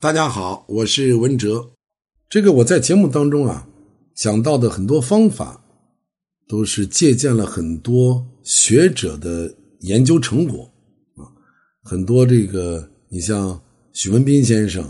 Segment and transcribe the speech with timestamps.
[0.00, 1.72] 大家好，我是文哲。
[2.30, 3.68] 这个我在节目当中啊
[4.14, 5.60] 讲到的很多方法，
[6.46, 10.72] 都是借鉴了很多学者的研究成果
[11.16, 11.26] 啊。
[11.82, 13.60] 很多这个，你像
[13.92, 14.88] 许文斌先生，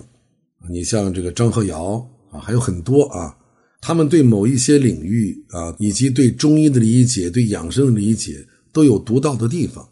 [0.69, 3.35] 你像这个张鹤尧啊，还有很多啊，
[3.81, 9.89] 他们对某一些领域啊，以及对中医的理解、对养生的理解，都有独到的地方。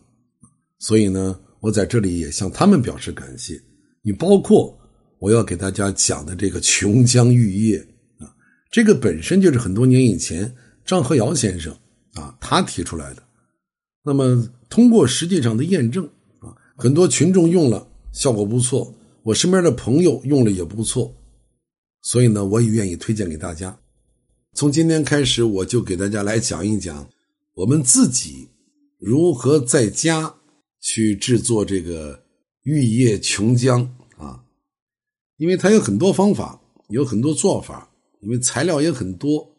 [0.79, 3.59] 所以呢，我在这里也向他们表示感谢。
[4.03, 4.79] 你包括。
[5.19, 7.79] 我要给大家讲的这个琼浆玉液
[8.19, 8.29] 啊，
[8.71, 11.73] 这个本身就是很多年以前张和尧先生
[12.15, 13.23] 啊他提出来的。
[14.05, 16.05] 那么通过实际上的验证
[16.41, 21.15] 啊，很多群众用了效果不错，我身边的朋友用了也不错，
[22.03, 23.79] 所以呢，我也愿意推荐给大家。
[24.55, 27.09] 从今天开始，我就给大家来讲一讲
[27.55, 28.49] 我们自己
[28.99, 30.35] 如何在家
[30.81, 32.23] 去制作这个
[32.63, 33.89] 玉液琼浆。
[35.37, 39.57] 因为它有很多方法，有很多做法，因为材料也很多，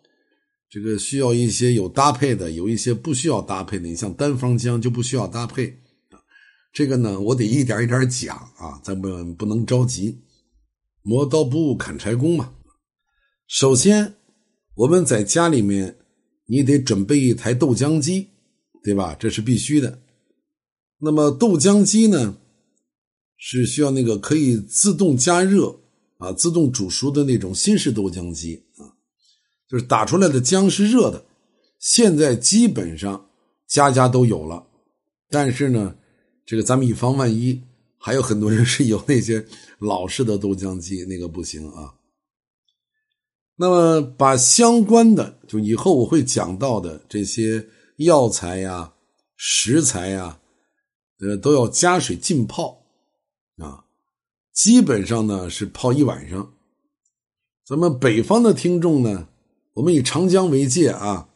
[0.70, 3.88] 这个需要一些有搭配的，有一些不需要搭配的。
[3.88, 5.78] 你像单方浆就不需要搭配。
[6.74, 10.22] 这个呢，我得一点一点讲啊，咱们不能着急，
[11.02, 12.54] 磨刀不误砍柴工嘛。
[13.48, 14.16] 首先，
[14.76, 15.98] 我们在家里面，
[16.46, 18.28] 你得准备一台豆浆机，
[18.84, 19.16] 对吧？
[19.20, 20.02] 这是必须的。
[21.00, 22.38] 那么豆浆机呢？
[23.38, 25.80] 是需要那个可以自动加热
[26.18, 28.98] 啊、自动煮熟的那种新式豆浆机啊，
[29.70, 31.24] 就是打出来的浆是热的。
[31.78, 33.30] 现在基本上
[33.68, 34.66] 家家都有了，
[35.30, 35.96] 但是呢，
[36.44, 37.62] 这个咱们以防万一，
[38.00, 39.46] 还有很多人是有那些
[39.78, 41.94] 老式的豆浆机，那个不行啊。
[43.56, 48.94] 那么把相关的，就以后我会讲到的这些药材呀、
[49.36, 50.40] 食材呀，
[51.20, 52.87] 呃，都要加水浸泡。
[54.58, 56.52] 基本上呢是泡一晚上。
[57.64, 59.28] 咱们北方的听众呢，
[59.74, 61.30] 我们以长江为界啊，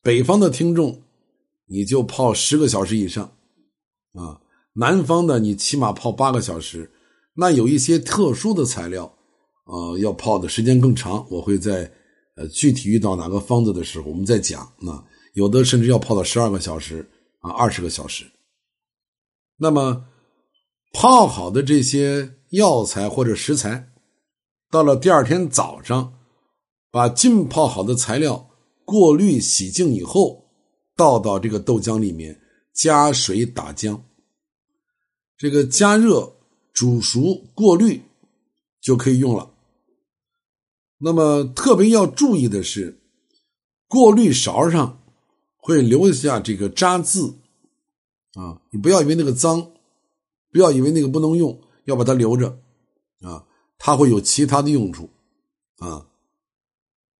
[0.00, 1.02] 北方的听众
[1.66, 3.30] 你就泡十个小时以上，
[4.14, 4.40] 啊，
[4.72, 6.90] 南方的你起码泡八个小时。
[7.34, 9.04] 那有一些特殊的材料，
[9.64, 11.26] 啊，要泡的时间更长。
[11.28, 11.92] 我会在
[12.36, 14.66] 呃具体遇到哪个方子的时候，我们再讲。
[14.80, 17.06] 那有的甚至要泡到十二个小时
[17.40, 18.24] 啊，二十个小时。
[19.58, 20.06] 那么。
[20.92, 23.92] 泡好的这些药材或者食材，
[24.70, 26.14] 到了第二天早上，
[26.90, 28.48] 把浸泡好的材料
[28.84, 30.48] 过滤洗净以后，
[30.96, 32.40] 倒到这个豆浆里面，
[32.72, 34.00] 加水打浆。
[35.36, 36.32] 这个加热、
[36.72, 38.00] 煮熟、过滤
[38.80, 39.50] 就可以用了。
[40.96, 42.98] 那么特别要注意的是，
[43.86, 45.02] 过滤勺上
[45.56, 47.34] 会留下这个渣渍
[48.32, 49.72] 啊，你不要以为那个脏。
[50.52, 52.48] 不要以为那个不能用，要把它留着，
[53.22, 53.42] 啊，
[53.78, 55.08] 它会有其他的用处，
[55.78, 56.06] 啊。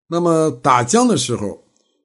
[0.08, 1.64] 那么打浆的时候，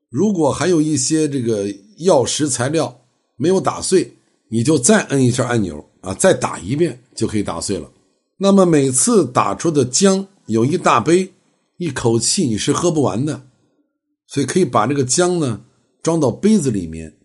[0.09, 1.67] 如果还有一些这个
[1.97, 3.01] 药食材料
[3.35, 4.17] 没有打碎，
[4.49, 7.91] 你就再摁一下按钮啊，再打一遍就可以打碎了。
[8.37, 11.31] 那么每次打出的浆有一大杯，
[11.77, 13.47] 一口气你是喝不完的，
[14.27, 15.63] 所以可以把这个浆呢
[16.01, 17.17] 装到杯子里面，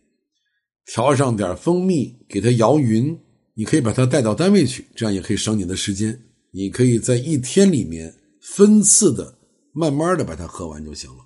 [0.84, 3.18] 调上点蜂蜜，给它摇匀。
[3.58, 6.20] 你可以把它带到单位去，这样也可以省你的时间。
[6.52, 9.38] 你可以在一天里面分次的、
[9.72, 11.16] 慢慢的把它喝完就行了，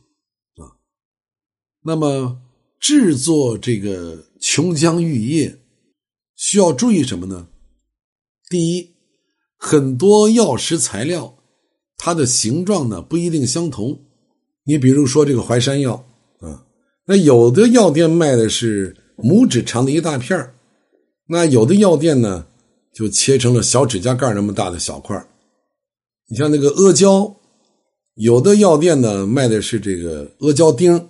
[0.64, 0.70] 啊。
[1.82, 2.40] 那么
[2.78, 5.58] 制作这个琼浆玉液
[6.36, 7.48] 需要注意什么呢？
[8.48, 8.94] 第一，
[9.56, 11.36] 很多药食材料
[11.96, 14.00] 它的形状呢不一定相同。
[14.64, 15.94] 你比如说这个淮山药
[16.38, 16.64] 啊，
[17.06, 20.54] 那有的药店卖的是拇指长的一大片儿。
[21.32, 22.46] 那有的药店呢，
[22.92, 25.16] 就切成了小指甲盖那么大的小块
[26.28, 27.36] 你像那个阿胶，
[28.14, 31.08] 有的药店呢卖的是这个阿胶丁，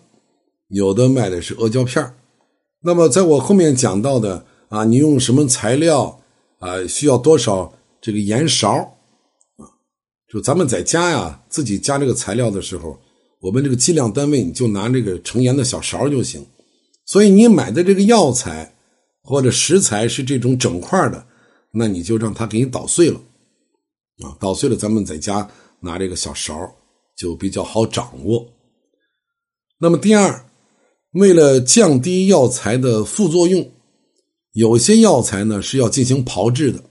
[0.68, 2.14] 有的卖的是阿胶片
[2.82, 6.20] 那么在我后面讲到的啊，你用什么材料
[6.58, 7.72] 啊，需要多少
[8.02, 8.68] 这个盐勺
[9.56, 9.64] 啊？
[10.30, 12.98] 就咱们在家呀，自己加这个材料的时候，
[13.40, 16.44] 我们这个计量单位你就拿这个盛盐的小勺就行。
[17.06, 18.74] 所以你买的这个药材。
[19.30, 21.24] 或者食材是这种整块的，
[21.70, 23.20] 那你就让它给你捣碎了，
[24.24, 25.48] 啊，捣碎了，咱们在家
[25.78, 26.52] 拿这个小勺
[27.16, 28.44] 就比较好掌握。
[29.78, 30.44] 那么第二，
[31.12, 33.70] 为了降低药材的副作用，
[34.52, 36.82] 有些药材呢是要进行炮制的，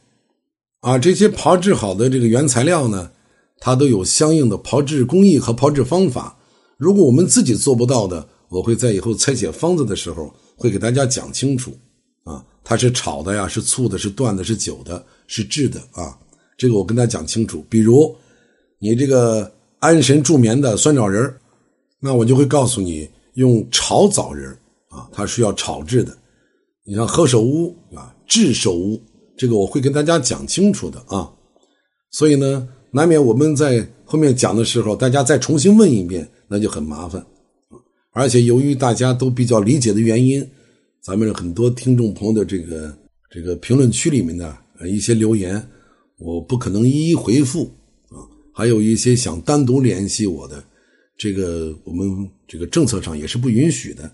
[0.79, 3.11] 啊，这些炮制好的这个原材料呢，
[3.59, 6.39] 它都有相应的炮制工艺和炮制方法。
[6.77, 11.77] 如果我们自己做不到的，我会在以后拆解方子的时候会给大家讲清楚。
[12.29, 16.17] 啊，它是炒的呀，是醋的，是断的，是酒的，是制的啊。
[16.57, 17.65] 这个我跟大家讲清楚。
[17.69, 18.15] 比如
[18.77, 21.33] 你这个安神助眠的酸枣仁
[21.99, 24.51] 那我就会告诉你用炒枣仁
[24.89, 26.15] 啊，它是要炒制的。
[26.85, 29.01] 你像何首乌啊，炙首乌，
[29.37, 31.31] 这个我会跟大家讲清楚的啊。
[32.11, 37.25] 所以呢，难免我们在后面讲的时候，大家再重新问一遍，那就很麻烦
[38.11, 40.45] 而且由于大家都比较理解的原因，
[41.01, 42.97] 咱们很多听众朋友的这个
[43.29, 44.57] 这个评论区里面的
[44.87, 45.61] 一些留言，
[46.17, 47.65] 我不可能一一回复
[48.09, 48.21] 啊。
[48.53, 50.63] 还有一些想单独联系我的，
[51.17, 54.11] 这个我们这个政策上也是不允许的，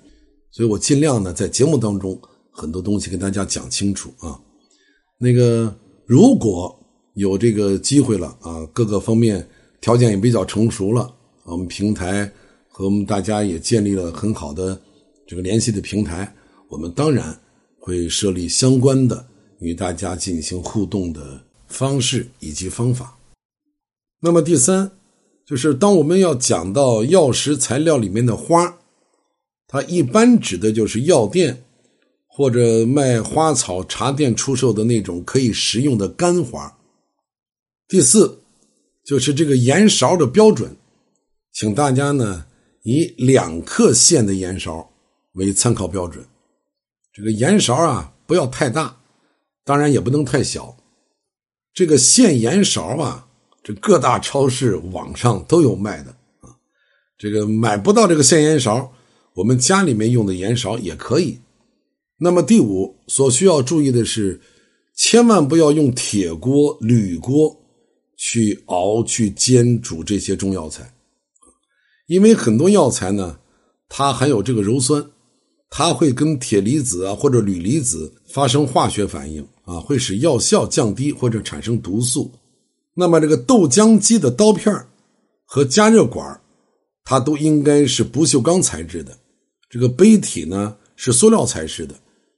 [0.51, 2.19] 所以我尽量呢在节目当中
[2.51, 4.39] 很多东西跟大家讲清楚啊。
[5.19, 6.81] 那个如果。
[7.15, 9.47] 有这个机会了啊，各个方面
[9.79, 11.09] 条件也比较成熟了，
[11.45, 12.29] 我们平台
[12.67, 14.77] 和我们大家也建立了很好的
[15.25, 16.29] 这个联系的平台，
[16.69, 17.39] 我们当然
[17.79, 19.25] 会设立相关的
[19.59, 23.17] 与大家进行互动的方式以及方法。
[24.19, 24.91] 那么第三，
[25.45, 28.77] 就是当我们要讲到药食材料里面的花，
[29.67, 31.63] 它一般指的就是药店
[32.27, 36.75] 或者卖花草茶店出售的那种可以食用的干花。
[37.87, 38.39] 第四，
[39.05, 40.75] 就是这个盐勺的标准，
[41.53, 42.45] 请大家呢
[42.81, 44.89] 以两克线的盐勺
[45.33, 46.25] 为参考标准。
[47.15, 48.97] 这个盐勺啊不要太大，
[49.63, 50.75] 当然也不能太小。
[51.73, 53.25] 这个线盐勺啊，
[53.63, 56.51] 这各大超市、网上都有卖的啊。
[57.17, 58.91] 这个买不到这个线盐勺，
[59.33, 61.39] 我们家里面用的盐勺也可以。
[62.17, 64.41] 那么第五，所需要注意的是，
[64.93, 67.61] 千万不要用铁锅、铝锅。
[68.17, 70.93] 去熬、去煎、煮这些中药材，
[72.07, 73.39] 因为很多药材呢，
[73.89, 75.05] 它含有这个鞣酸，
[75.77, 82.31] 它会跟铁离子啊或者铝离子发生化学反应啊，会使药效降低或者产生毒素。
[82.93, 84.73] 那么这个豆浆机的刀片
[85.43, 86.39] 和加热管
[87.03, 89.17] 它都应该是不锈钢材质的，
[89.69, 91.93] 这个杯体呢是塑料材质的，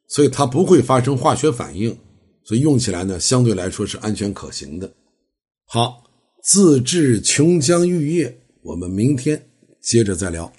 [0.07, 1.95] 所以它不会发生化学反应，
[2.43, 4.91] 所以用起来呢相对来说是安全可行的。
[5.67, 6.03] 好，
[6.41, 9.39] 自制琼浆玉液，我们明天
[9.79, 10.51] 接着再聊。